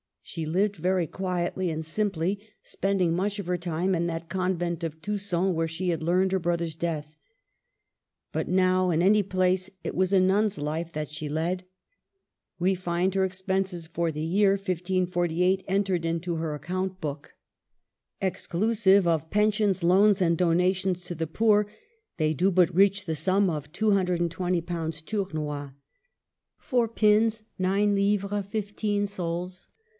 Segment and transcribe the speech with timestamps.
[0.23, 4.99] She lived very quietly and simply, spending much of her time in that convent of
[5.01, 7.17] Tusson where she had learned her brother's death.
[8.31, 11.65] But now, in any place, it was a nun's life that she led.
[12.59, 17.35] We find her expenses for the year 1548 entered in her account book;
[18.21, 21.67] exclusive of pensions, loans, and donations to the poor,
[22.17, 25.71] they do but reach the sum of ;^220 Tournois:—
[26.57, 29.67] For pins, nine livres, 15 sols.